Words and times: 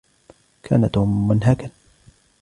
كان 0.63 0.91
توم 0.91 1.27
منهكا. 1.27 1.69